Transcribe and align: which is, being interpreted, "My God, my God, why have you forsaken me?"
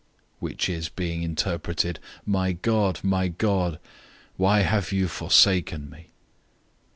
which 0.39 0.67
is, 0.67 0.89
being 0.89 1.21
interpreted, 1.21 1.99
"My 2.25 2.53
God, 2.53 3.01
my 3.03 3.27
God, 3.27 3.77
why 4.35 4.61
have 4.61 4.91
you 4.91 5.07
forsaken 5.07 5.91
me?" 5.91 6.09